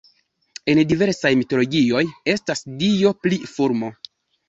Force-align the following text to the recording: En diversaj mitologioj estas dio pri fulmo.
En 0.73 0.81
diversaj 0.93 1.31
mitologioj 1.43 2.03
estas 2.37 2.67
dio 2.83 3.15
pri 3.25 3.45
fulmo. 3.57 3.97